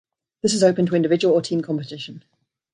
[0.41, 2.23] This is open to individual or team competition.